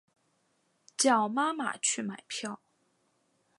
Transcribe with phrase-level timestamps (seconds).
[0.97, 2.59] 叫妈妈去买票